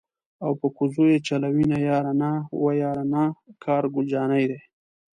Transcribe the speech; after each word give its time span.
او 0.43 0.51
په 0.59 0.67
کوزو 0.75 1.03
یې 1.13 1.19
چلوینه 1.27 1.77
یاره 1.89 2.13
نا 2.21 2.31
وه 2.61 2.71
یاره 2.83 3.03
نا 3.13 3.23
کار 3.63 3.83
ګل 3.93 4.05
جانی 4.11 4.43
دی. 4.49 4.59